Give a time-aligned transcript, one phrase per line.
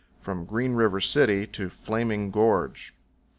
[0.19, 2.95] FROM GREEN RIVER CITY TO FLAMING GORGE.